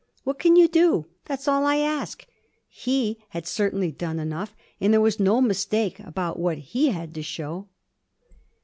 [0.23, 1.05] 'What can you do?
[1.25, 2.25] That's all I ask!'
[2.67, 7.21] He had certainly done enough, and there was no mistake about what he had to
[7.21, 7.67] show.